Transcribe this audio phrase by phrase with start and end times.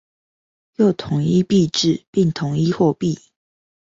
[0.77, 3.19] 又統一幣制，並統一貨幣